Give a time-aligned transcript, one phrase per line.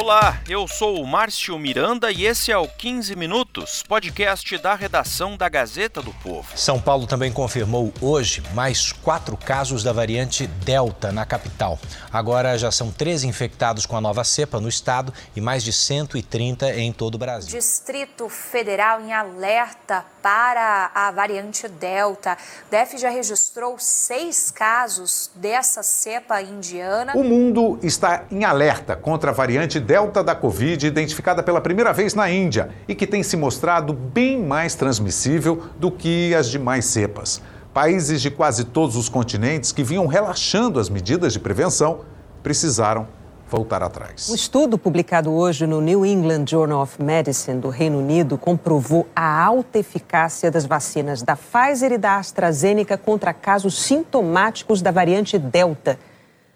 [0.00, 3.47] Olá, eu sou o Márcio Miranda e esse é o 15 Minutos,
[3.88, 6.48] podcast da redação da Gazeta do Povo.
[6.56, 11.78] São Paulo também confirmou hoje mais quatro casos da variante Delta na capital.
[12.12, 16.74] Agora já são 13 infectados com a nova cepa no estado e mais de 130
[16.74, 17.50] em todo o Brasil.
[17.50, 22.36] Distrito Federal em alerta para a variante Delta.
[22.66, 27.12] O DF já registrou seis casos dessa cepa indiana.
[27.14, 32.14] O mundo está em alerta contra a variante Delta da Covid, identificada pela primeira vez
[32.14, 33.47] na Índia e que tem se mostrado
[33.92, 37.40] bem mais transmissível do que as demais cepas.
[37.72, 42.00] Países de quase todos os continentes que vinham relaxando as medidas de prevenção
[42.42, 43.06] precisaram
[43.48, 44.28] voltar atrás.
[44.28, 49.44] Um estudo publicado hoje no New England Journal of Medicine do Reino Unido comprovou a
[49.44, 55.98] alta eficácia das vacinas da Pfizer e da AstraZeneca contra casos sintomáticos da variante Delta.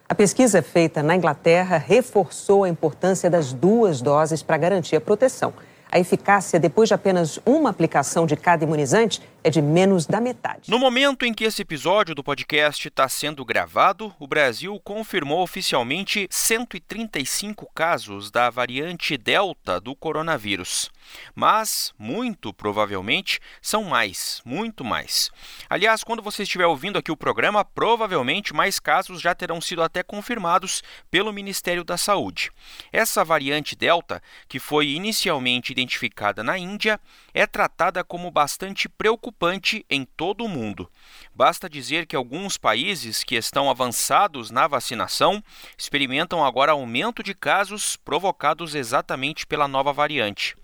[0.08, 5.54] A pesquisa feita na Inglaterra reforçou a importância das duas doses para garantir a proteção.
[5.94, 10.70] A eficácia, depois de apenas uma aplicação de cada imunizante, é de menos da metade.
[10.70, 16.26] No momento em que esse episódio do podcast está sendo gravado, o Brasil confirmou oficialmente
[16.30, 20.90] 135 casos da variante Delta do coronavírus.
[21.34, 25.30] Mas, muito provavelmente, são mais, muito mais.
[25.68, 30.02] Aliás, quando você estiver ouvindo aqui o programa, provavelmente mais casos já terão sido até
[30.02, 32.50] confirmados pelo Ministério da Saúde.
[32.92, 37.00] Essa variante Delta, que foi inicialmente identificada na Índia,
[37.34, 40.90] é tratada como bastante preocupante em todo o mundo.
[41.34, 45.42] Basta dizer que alguns países que estão avançados na vacinação
[45.76, 50.56] experimentam agora aumento de casos provocados exatamente pela nova variante.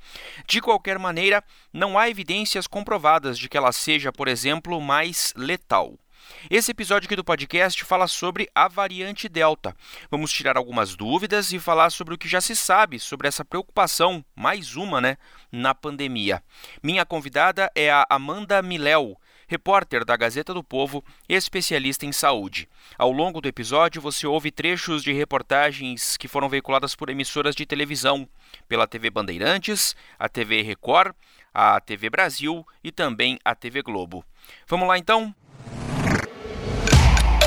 [0.46, 5.98] De qualquer maneira, não há evidências comprovadas de que ela seja, por exemplo, mais letal.
[6.50, 9.74] Esse episódio aqui do podcast fala sobre a variante Delta.
[10.10, 14.24] Vamos tirar algumas dúvidas e falar sobre o que já se sabe sobre essa preocupação,
[14.34, 15.16] mais uma, né,
[15.50, 16.42] na pandemia.
[16.82, 19.18] Minha convidada é a Amanda Miléu,
[19.48, 22.68] repórter da Gazeta do Povo especialista em saúde.
[22.96, 27.64] Ao longo do episódio, você ouve trechos de reportagens que foram veiculadas por emissoras de
[27.66, 28.28] televisão,
[28.68, 31.14] pela TV Bandeirantes, a TV Record,
[31.52, 34.24] a TV Brasil e também a TV Globo.
[34.68, 35.34] Vamos lá então?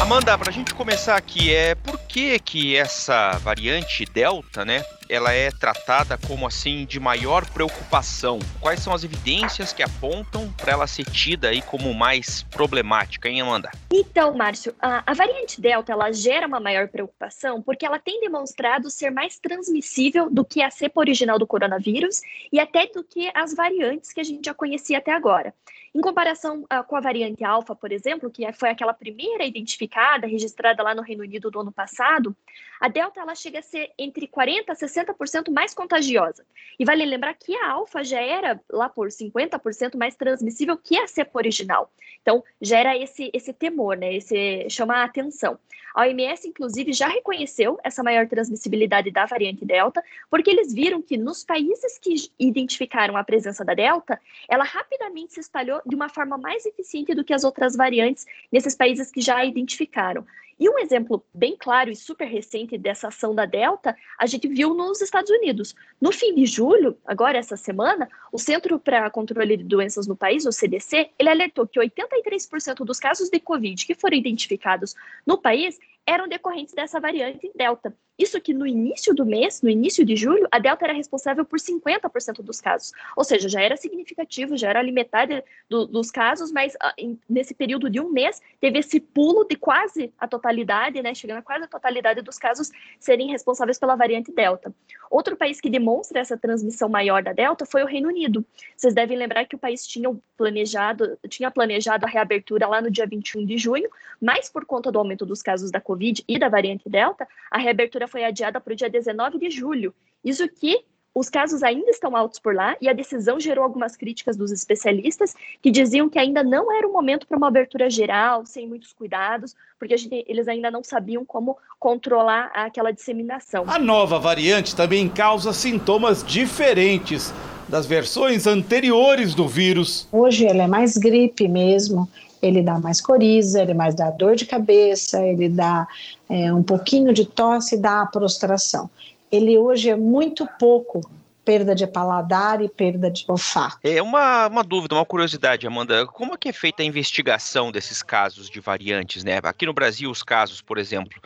[0.02, 5.32] Amanda, para a gente começar aqui, é por que que essa variante Delta, né, ela
[5.32, 8.40] é tratada como assim de maior preocupação?
[8.60, 13.42] Quais são as evidências que apontam para ela ser tida aí como mais problemática, hein,
[13.42, 13.70] Amanda?
[13.94, 18.90] Então, Márcio, a, a, variante Delta ela gera uma maior preocupação porque ela tem demonstrado
[18.90, 23.54] ser mais transmissível do que a cepa original do coronavírus e até do que as
[23.54, 25.54] variantes que a gente já conhecia até agora.
[25.94, 30.82] Em comparação uh, com a variante alfa, por exemplo, que foi aquela primeira identificada, registrada
[30.82, 32.34] lá no Reino Unido do ano passado,
[32.80, 36.46] a delta ela chega a ser entre 40 a 60% mais contagiosa.
[36.80, 41.08] E vale lembrar que a alfa já era lá por 50% mais transmissível que a
[41.08, 41.92] cepa original.
[42.22, 44.14] Então, gera esse esse temor, né?
[44.14, 45.58] Esse chama a atenção.
[45.94, 51.18] A OMS inclusive já reconheceu essa maior transmissibilidade da variante delta, porque eles viram que
[51.18, 56.38] nos países que identificaram a presença da delta, ela rapidamente se espalhou de uma forma
[56.38, 60.26] mais eficiente do que as outras variantes nesses países que já a identificaram.
[60.60, 64.74] E um exemplo bem claro e super recente dessa ação da Delta, a gente viu
[64.74, 65.76] nos Estados Unidos.
[66.00, 70.46] No fim de julho, agora essa semana, o Centro para Controle de Doenças no país,
[70.46, 74.96] o CDC, ele alertou que 83% dos casos de Covid que foram identificados
[75.26, 77.96] no país eram decorrentes dessa variante Delta.
[78.22, 81.60] Isso que no início do mês, no início de julho, a Delta era responsável por
[81.60, 82.92] 50% dos casos.
[83.18, 87.20] Ou seja, já era significativo, já era a metade do, dos casos, mas uh, em,
[87.28, 91.42] nesse período de um mês teve esse pulo de quase a totalidade, né, chegando a
[91.42, 92.70] quase a totalidade dos casos
[93.00, 94.72] serem responsáveis pela variante Delta.
[95.10, 98.46] Outro país que demonstra essa transmissão maior da Delta foi o Reino Unido.
[98.78, 103.08] Vocês devem lembrar que o país tinha planejado, tinha planejado a reabertura lá no dia
[103.08, 103.90] 21 de junho,
[104.22, 108.08] mas por conta do aumento dos casos da Covid e da variante Delta, a reabertura
[108.08, 109.94] foi adiada para o dia 19 de julho.
[110.24, 110.84] Isso que
[111.14, 115.36] os casos ainda estão altos por lá e a decisão gerou algumas críticas dos especialistas
[115.62, 119.54] que diziam que ainda não era o momento para uma abertura geral, sem muitos cuidados,
[119.78, 123.66] porque gente, eles ainda não sabiam como controlar aquela disseminação.
[123.68, 127.34] A nova variante também causa sintomas diferentes
[127.68, 130.08] das versões anteriores do vírus.
[130.14, 132.08] Hoje ela é mais gripe mesmo,
[132.42, 135.88] ele dá mais coriza, ele mais dá dor de cabeça, ele dá
[136.30, 138.90] é, um pouquinho de tosse e dá prostração
[139.32, 141.02] ele hoje é muito pouco
[141.46, 143.80] perda de paladar e perda de olfato.
[143.84, 146.06] É uma, uma dúvida, uma curiosidade, Amanda.
[146.06, 149.40] Como é que é feita a investigação desses casos de variantes, né?
[149.42, 151.20] Aqui no Brasil, os casos, por exemplo,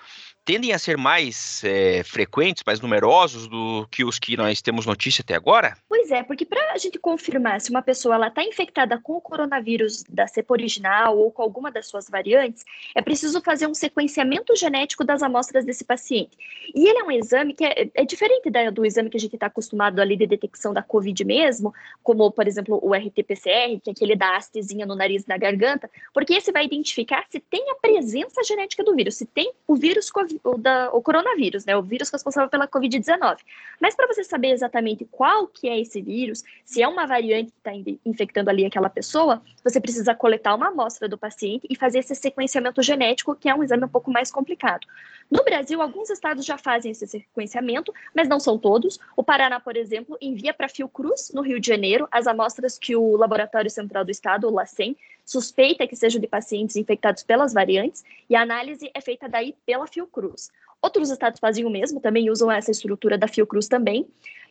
[0.46, 5.24] tendem a ser mais é, frequentes, mais numerosos do que os que nós temos notícia
[5.24, 5.76] até agora?
[5.90, 10.04] Pois é, porque para a gente confirmar se uma pessoa está infectada com o coronavírus
[10.08, 12.64] da cepa original ou com alguma das suas variantes,
[12.94, 16.38] é preciso fazer um sequenciamento genético das amostras desse paciente.
[16.74, 19.34] E ele é um exame que é, é diferente da, do exame que a gente
[19.34, 23.92] está acostumado ali de detecção da COVID mesmo, como, por exemplo, o RT-PCR, que é
[23.92, 27.76] aquele da hastezinha no nariz e na garganta, porque esse vai identificar se tem a
[27.76, 31.82] presença genética do vírus, se tem o vírus COVID o, da, o coronavírus, né, o
[31.82, 33.38] vírus responsável pela Covid-19.
[33.80, 37.58] Mas para você saber exatamente qual que é esse vírus, se é uma variante que
[37.58, 42.16] está infectando ali aquela pessoa, você precisa coletar uma amostra do paciente e fazer esse
[42.16, 44.86] sequenciamento genético, que é um exame um pouco mais complicado.
[45.30, 49.00] No Brasil, alguns estados já fazem esse sequenciamento, mas não são todos.
[49.16, 53.18] O Paraná, por exemplo, envia para Fiocruz, no Rio de Janeiro, as amostras que o
[53.18, 54.96] Laboratório Central do Estado, o LACEN,
[55.26, 59.88] suspeita que sejam de pacientes infectados pelas variantes, e a análise é feita daí pela
[59.88, 60.52] Fiocruz.
[60.80, 64.08] Outros estados fazem o mesmo, também usam essa estrutura da Fiocruz também.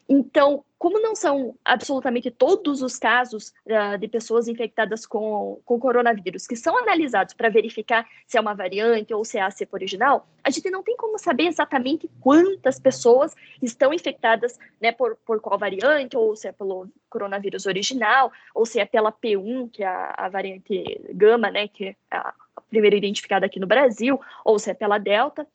[0.09, 6.47] Então, como não são absolutamente todos os casos uh, de pessoas infectadas com, com coronavírus
[6.47, 10.29] que são analisados para verificar se é uma variante ou se é a cepa original,
[10.43, 15.59] a gente não tem como saber exatamente quantas pessoas estão infectadas né, por, por qual
[15.59, 20.15] variante, ou se é pelo coronavírus original, ou se é pela P1, que é a,
[20.19, 22.35] a variante gama, né, que é a
[22.69, 25.47] primeira identificada aqui no Brasil, ou se é pela Delta.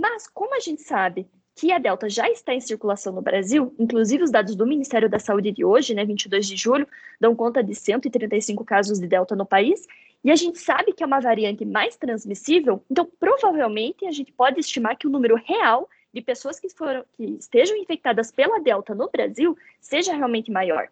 [0.00, 4.22] Mas, como a gente sabe que a Delta já está em circulação no Brasil, inclusive
[4.22, 6.86] os dados do Ministério da Saúde de hoje, né, 22 de julho,
[7.20, 9.84] dão conta de 135 casos de Delta no país,
[10.22, 14.60] e a gente sabe que é uma variante mais transmissível, então provavelmente a gente pode
[14.60, 19.10] estimar que o número real de pessoas que, foram, que estejam infectadas pela Delta no
[19.10, 20.88] Brasil seja realmente maior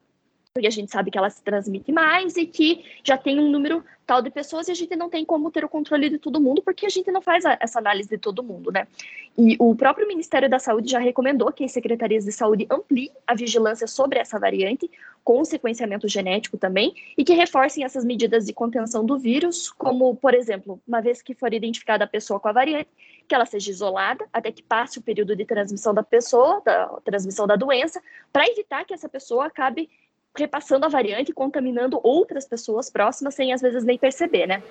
[0.56, 3.84] porque a gente sabe que ela se transmite mais e que já tem um número
[4.06, 6.62] tal de pessoas e a gente não tem como ter o controle de todo mundo,
[6.62, 8.88] porque a gente não faz a, essa análise de todo mundo, né?
[9.36, 13.34] E o próprio Ministério da Saúde já recomendou que as secretarias de saúde ampliem a
[13.34, 14.90] vigilância sobre essa variante,
[15.22, 20.32] com sequenciamento genético também, e que reforcem essas medidas de contenção do vírus, como, por
[20.32, 22.88] exemplo, uma vez que for identificada a pessoa com a variante,
[23.28, 27.46] que ela seja isolada até que passe o período de transmissão da pessoa, da transmissão
[27.46, 28.00] da doença,
[28.32, 29.90] para evitar que essa pessoa acabe
[30.36, 34.62] repassando a variante e contaminando outras pessoas próximas sem às vezes nem perceber, né?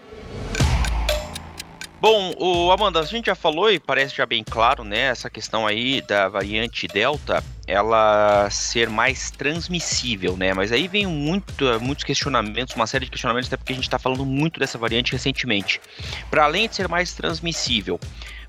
[2.00, 5.66] Bom, o Amanda, a gente já falou e parece já bem claro, né, essa questão
[5.66, 10.54] aí da variante Delta, ela ser mais transmissível, né?
[10.54, 13.98] Mas aí vem muito, muitos questionamentos, uma série de questionamentos, até porque a gente está
[13.98, 15.82] falando muito dessa variante recentemente.
[16.30, 18.00] Para além de ser mais transmissível,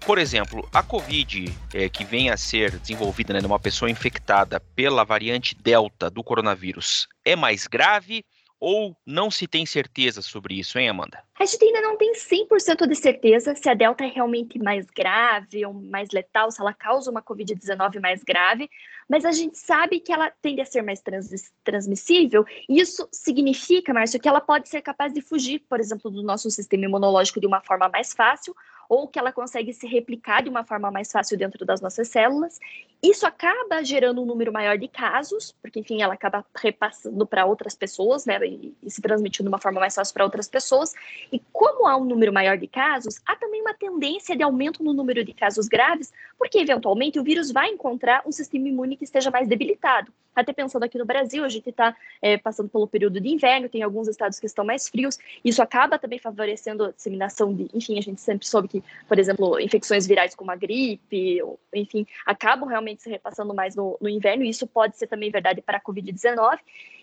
[0.06, 5.02] por exemplo, a Covid, é, que vem a ser desenvolvida né, numa pessoa infectada pela
[5.02, 8.24] variante Delta do coronavírus, é mais grave
[8.58, 11.22] ou não se tem certeza sobre isso, hein, Amanda?
[11.38, 15.66] A gente ainda não tem 100% de certeza se a Delta é realmente mais grave
[15.66, 18.70] ou mais letal, se ela causa uma Covid-19 mais grave,
[19.08, 23.92] mas a gente sabe que ela tende a ser mais trans transmissível, e isso significa,
[23.92, 27.46] Márcio, que ela pode ser capaz de fugir, por exemplo, do nosso sistema imunológico de
[27.46, 28.54] uma forma mais fácil,
[28.88, 32.58] ou que ela consegue se replicar de uma forma mais fácil dentro das nossas células.
[33.02, 37.74] Isso acaba gerando um número maior de casos, porque, enfim, ela acaba repassando para outras
[37.74, 40.94] pessoas, né, e, e, se transmitindo de uma forma mais fácil para outras pessoas.
[41.32, 44.92] E como há um número maior de casos, há também uma tendência de aumento no
[44.92, 49.30] número de casos graves, porque, eventualmente, o vírus vai encontrar um sistema imune que esteja
[49.30, 50.12] mais debilitado.
[50.36, 53.82] Até pensando aqui no Brasil, a gente está é, passando pelo período de inverno, tem
[53.82, 58.02] alguns estados que estão mais frios, isso acaba também favorecendo a disseminação de, enfim, a
[58.02, 63.02] gente sempre soube que, por exemplo, infecções virais como a gripe, ou, enfim, acabam realmente
[63.02, 66.58] se repassando mais no, no inverno, e isso pode ser também verdade para a Covid-19.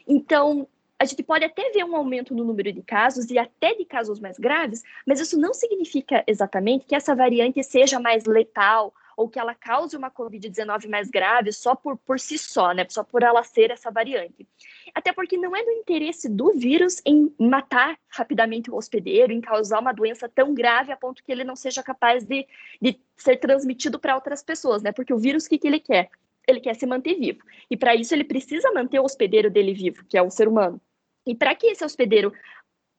[0.07, 0.67] Então,
[0.99, 4.19] a gente pode até ver um aumento no número de casos e até de casos
[4.19, 9.39] mais graves, mas isso não significa exatamente que essa variante seja mais letal ou que
[9.39, 12.85] ela cause uma Covid-19 mais grave só por, por si só, né?
[12.89, 14.47] Só por ela ser essa variante.
[14.93, 19.79] Até porque não é do interesse do vírus em matar rapidamente o hospedeiro, em causar
[19.79, 22.47] uma doença tão grave a ponto que ele não seja capaz de,
[22.81, 24.91] de ser transmitido para outras pessoas, né?
[24.91, 26.09] Porque o vírus, o que, que ele quer?
[26.47, 27.39] ele quer se manter vivo.
[27.69, 30.79] E para isso ele precisa manter o hospedeiro dele vivo, que é o ser humano.
[31.25, 32.33] E para que esse hospedeiro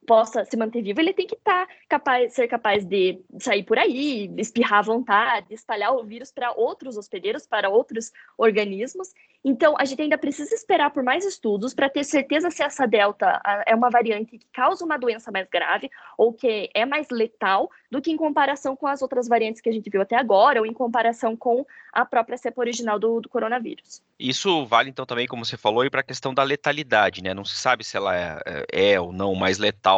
[0.07, 3.79] possa se manter vivo, ele tem que estar tá capaz, ser capaz de sair por
[3.79, 9.13] aí, espirrar à vontade, espalhar o vírus para outros hospedeiros, para outros organismos.
[9.45, 13.43] Então, a gente ainda precisa esperar por mais estudos para ter certeza se essa delta
[13.67, 18.01] é uma variante que causa uma doença mais grave ou que é mais letal do
[18.01, 20.73] que em comparação com as outras variantes que a gente viu até agora ou em
[20.73, 24.03] comparação com a própria cepa original do, do coronavírus.
[24.19, 27.35] Isso vale então também, como você falou, para a questão da letalidade, né?
[27.35, 28.41] Não se sabe se ela é,
[28.73, 29.94] é, é ou não mais letal,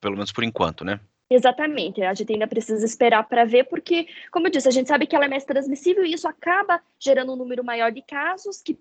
[0.00, 1.00] pelo menos por enquanto, né?
[1.30, 5.06] Exatamente, a gente ainda precisa esperar para ver, porque, como eu disse, a gente sabe
[5.06, 8.78] que ela é mais transmissível e isso acaba gerando um número maior de casos, que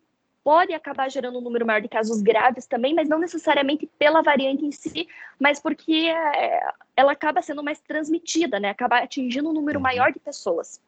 [0.47, 4.65] pode acabar gerando um número maior de casos graves também, mas não necessariamente pela variante
[4.65, 5.05] em si,
[5.37, 6.61] mas porque é,
[6.95, 8.69] ela acaba sendo mais transmitida, né?
[8.69, 9.83] Acaba atingindo um número uhum.
[9.83, 10.79] maior de pessoas.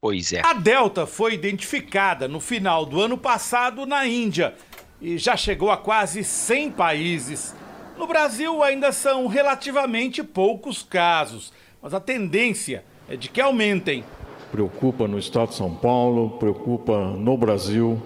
[0.00, 0.40] Pois é.
[0.42, 4.54] A Delta foi identificada no final do ano passado na Índia
[5.02, 7.54] e já chegou a quase 100 países.
[7.96, 14.04] No Brasil ainda são relativamente poucos casos, mas a tendência é de que aumentem.
[14.50, 18.02] Preocupa no estado de São Paulo, preocupa no Brasil,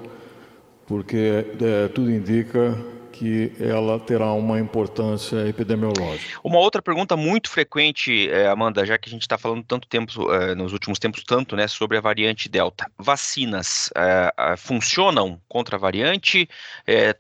[0.87, 2.77] porque é, tudo indica
[3.19, 6.39] que ela terá uma importância epidemiológica.
[6.45, 10.33] Uma outra pergunta muito frequente, eh, Amanda, já que a gente está falando tanto tempo,
[10.33, 12.89] eh, nos últimos tempos, tanto né, sobre a variante Delta.
[12.97, 16.49] Vacinas eh, funcionam contra a variante?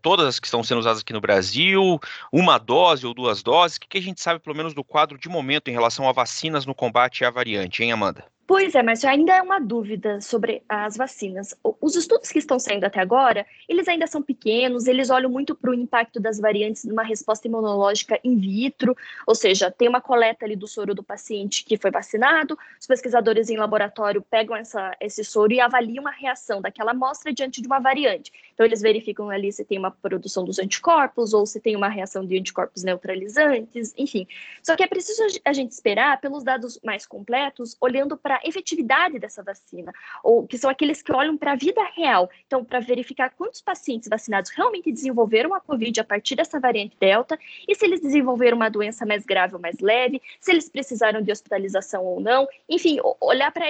[0.03, 1.99] todas as que estão sendo usadas aqui no Brasil?
[2.33, 3.77] Uma dose ou duas doses?
[3.77, 6.65] O que a gente sabe, pelo menos, do quadro de momento em relação a vacinas
[6.65, 8.25] no combate à variante, hein, Amanda?
[8.49, 11.55] Pois é, mas ainda é uma dúvida sobre as vacinas.
[11.83, 15.71] Os estudos que estão saindo até agora, eles ainda são pequenos, eles olham muito para
[15.71, 20.57] o impacto das variantes numa resposta imunológica in vitro, ou seja, tem uma coleta ali
[20.57, 25.53] do soro do paciente que foi vacinado, os pesquisadores em laboratório pegam essa, esse soro
[25.53, 28.33] e avaliam a reação daquela amostra diante de uma variante.
[28.55, 32.25] Então, eles verificam ali se tem uma produção dos anticorpos ou se tem uma reação
[32.25, 34.27] de anticorpos neutralizantes, enfim.
[34.63, 39.43] Só que é preciso a gente esperar pelos dados mais completos, olhando para efetividade dessa
[39.43, 39.93] vacina,
[40.23, 42.31] ou que são aqueles que olham para a vida real.
[42.47, 47.39] Então, para verificar quantos pacientes vacinados realmente desenvolveram a Covid a partir dessa variante Delta
[47.67, 51.33] e se eles desenvolveram uma doença mais grave ou mais leve, se eles precisaram de
[51.33, 52.47] hospitalização ou não.
[52.69, 53.67] Enfim, olhar para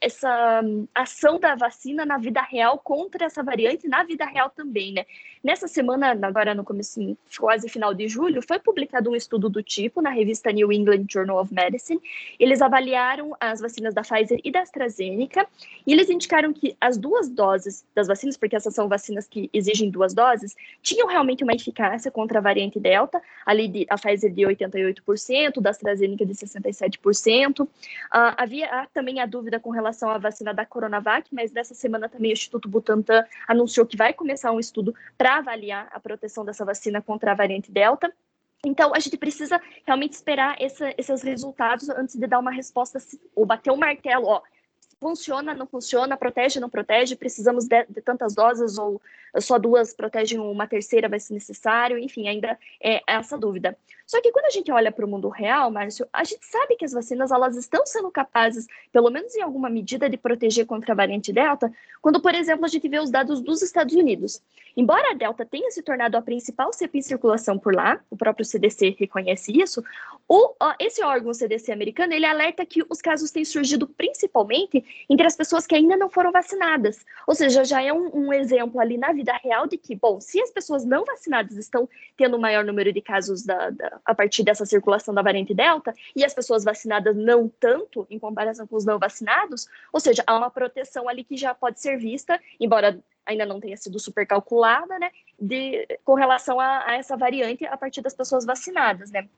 [0.00, 4.92] essa hum, ação da vacina na vida real contra essa variante na vida real também,
[4.92, 5.04] né?
[5.42, 10.00] Nessa semana, agora no começo, quase final de julho, foi publicado um estudo do tipo
[10.00, 12.00] na revista New England Journal of Medicine.
[12.38, 15.46] Eles avaliaram as vacinas da Pfizer e da AstraZeneca,
[15.86, 19.90] e eles indicaram que as duas doses das vacinas, porque essas são vacinas que exigem
[19.90, 24.42] duas doses, tinham realmente uma eficácia contra a variante Delta, ali de, a Pfizer de
[24.42, 27.60] 88%, da AstraZeneca de 67%.
[27.60, 27.68] Uh,
[28.10, 32.30] ah, havia também a dúvida com relação à vacina da Coronavac, mas nessa semana também
[32.30, 37.00] o Instituto Butantan anunciou que vai começar um estudo para avaliar a proteção dessa vacina
[37.00, 38.12] contra a variante Delta.
[38.64, 42.98] Então, a gente precisa realmente esperar essa, esses resultados antes de dar uma resposta,
[43.34, 44.42] ou bater o um martelo, ó,
[45.04, 49.00] funciona, não funciona, protege, não protege, precisamos de, de, tantas doses ou
[49.38, 53.76] só duas protegem uma terceira vai ser necessário, enfim, ainda é essa dúvida.
[54.06, 56.86] Só que quando a gente olha para o mundo real, Márcio, a gente sabe que
[56.86, 60.96] as vacinas elas estão sendo capazes, pelo menos em alguma medida, de proteger contra a
[60.96, 64.42] variante Delta, quando, por exemplo, a gente vê os dados dos Estados Unidos.
[64.76, 68.44] Embora a Delta tenha se tornado a principal cepa em circulação por lá, o próprio
[68.44, 69.84] CDC reconhece isso,
[70.26, 75.36] o, esse órgão CDC americano, ele alerta que os casos têm surgido principalmente entre as
[75.36, 77.04] pessoas que ainda não foram vacinadas.
[77.26, 80.40] Ou seja, já é um, um exemplo ali na vida real de que, bom, se
[80.40, 84.64] as pessoas não vacinadas estão tendo maior número de casos da, da, a partir dessa
[84.64, 88.98] circulação da variante Delta, e as pessoas vacinadas não tanto em comparação com os não
[88.98, 93.60] vacinados, ou seja, há uma proteção ali que já pode ser vista, embora ainda não
[93.60, 98.14] tenha sido super calculada, né, de, com relação a, a essa variante a partir das
[98.14, 99.28] pessoas vacinadas, né.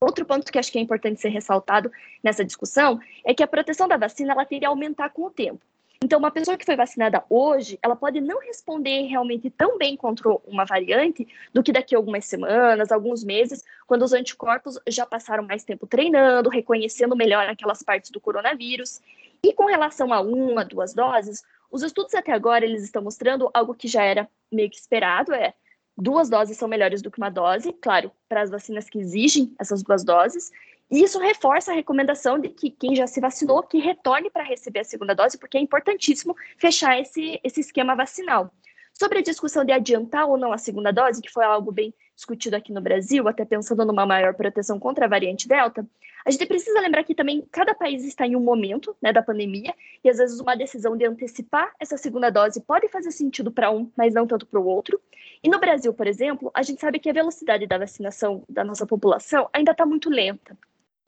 [0.00, 1.90] Outro ponto que acho que é importante ser ressaltado
[2.22, 5.60] nessa discussão é que a proteção da vacina ela tende a aumentar com o tempo.
[6.04, 10.28] Então, uma pessoa que foi vacinada hoje, ela pode não responder realmente tão bem contra
[10.46, 15.44] uma variante do que daqui a algumas semanas, alguns meses, quando os anticorpos já passaram
[15.44, 19.00] mais tempo treinando, reconhecendo melhor aquelas partes do coronavírus.
[19.42, 23.74] E com relação a uma, duas doses, os estudos até agora eles estão mostrando algo
[23.74, 25.54] que já era meio que esperado, é
[25.96, 29.82] duas doses são melhores do que uma dose, claro, para as vacinas que exigem essas
[29.82, 30.50] duas doses,
[30.90, 34.80] e isso reforça a recomendação de que quem já se vacinou que retorne para receber
[34.80, 38.52] a segunda dose, porque é importantíssimo fechar esse, esse esquema vacinal.
[38.92, 42.56] Sobre a discussão de adiantar ou não a segunda dose, que foi algo bem discutido
[42.56, 45.86] aqui no Brasil, até pensando numa maior proteção contra a variante Delta,
[46.26, 49.72] A gente precisa lembrar que também cada país está em um momento né, da pandemia,
[50.02, 53.88] e às vezes uma decisão de antecipar essa segunda dose pode fazer sentido para um,
[53.96, 55.00] mas não tanto para o outro.
[55.40, 58.84] E no Brasil, por exemplo, a gente sabe que a velocidade da vacinação da nossa
[58.84, 60.58] população ainda está muito lenta.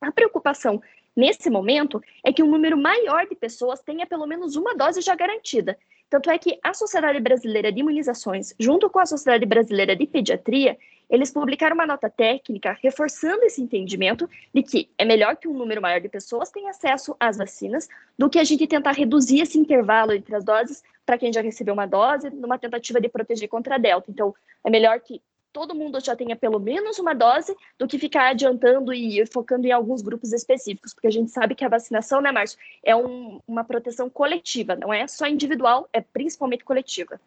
[0.01, 0.81] A preocupação
[1.17, 5.17] nesse momento é que um número maior de pessoas tenha pelo menos uma dose já
[5.17, 5.77] garantida.
[6.09, 10.79] Tanto é que a Sociedade Brasileira de Imunizações, junto com a Sociedade Brasileira de Pediatria,
[11.09, 15.81] eles publicaram uma nota técnica reforçando esse entendimento de que é melhor que um número
[15.81, 17.89] maior de pessoas tenha acesso às vacinas
[18.19, 21.73] do que a gente tentar reduzir esse intervalo entre as doses para quem já recebeu
[21.73, 24.11] uma dose, numa tentativa de proteger contra a Delta.
[24.11, 25.23] Então, é melhor que
[25.53, 29.73] todo mundo já tenha pelo menos uma dose do que ficar adiantando e focando em
[29.73, 33.65] alguns grupos específicos, porque a gente sabe que a vacinação, né, Márcio, é um, uma
[33.65, 37.19] proteção coletiva, não é só individual, é principalmente coletiva.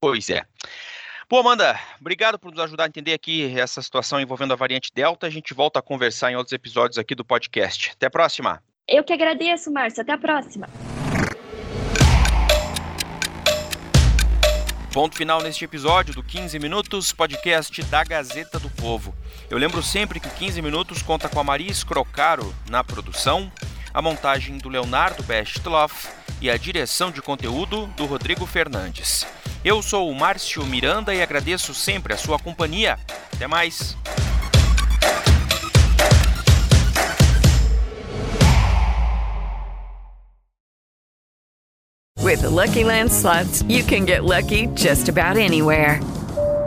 [0.00, 0.44] Pois é.
[1.28, 5.26] Bom, Amanda, obrigado por nos ajudar a entender aqui essa situação envolvendo a variante Delta.
[5.26, 7.92] A gente volta a conversar em outros episódios aqui do podcast.
[7.92, 8.62] Até a próxima.
[8.86, 10.02] Eu que agradeço, Márcio.
[10.02, 10.68] Até a próxima.
[14.92, 19.14] Ponto final neste episódio do 15 Minutos, podcast da Gazeta do Povo.
[19.48, 23.50] Eu lembro sempre que o 15 Minutos conta com a Maria Escrocaro na produção,
[23.94, 26.08] a montagem do Leonardo Bestloff
[26.40, 29.26] e a direção de conteúdo do Rodrigo Fernandes.
[29.64, 32.98] Eu sou o Márcio Miranda e agradeço sempre a sua companhia.
[33.32, 33.96] Até mais!
[42.22, 45.98] With the Lucky Land slots, you can get lucky just about anywhere.